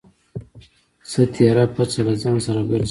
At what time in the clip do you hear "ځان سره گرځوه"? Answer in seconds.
2.21-2.79